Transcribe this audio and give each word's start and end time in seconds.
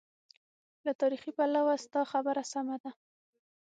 له 0.85 0.91
تاریخي 1.01 1.31
پلوه 1.37 1.73
ستا 1.85 2.01
خبره 2.11 2.43
سمه 2.51 2.77
ده. 2.83 2.91